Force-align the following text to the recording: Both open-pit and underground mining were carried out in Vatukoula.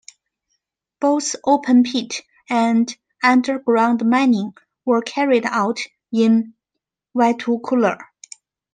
Both 0.99 1.35
open-pit 1.45 2.21
and 2.49 2.91
underground 3.23 4.03
mining 4.03 4.53
were 4.83 5.03
carried 5.03 5.45
out 5.45 5.77
in 6.11 6.55
Vatukoula. 7.15 7.99